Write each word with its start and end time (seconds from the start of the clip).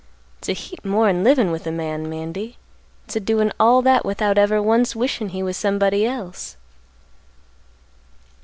It's 0.39 0.49
a 0.49 0.53
heap 0.53 0.83
more'n 0.83 1.23
livin' 1.23 1.51
with 1.51 1.67
a 1.67 1.71
man, 1.71 2.09
Mandy; 2.09 2.57
it's 3.05 3.15
a 3.17 3.19
doin' 3.19 3.53
all 3.59 3.83
that, 3.83 4.03
without 4.03 4.35
ever 4.39 4.59
once 4.59 4.95
wishin' 4.95 5.29
he 5.29 5.43
was 5.43 5.55
somebody 5.57 6.07
else." 6.07 6.57